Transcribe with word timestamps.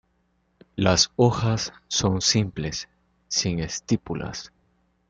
Las 0.77 1.11
hojas 1.15 1.73
son 1.87 2.21
simples, 2.21 2.89
sin 3.27 3.59
estípulas. 3.59 4.51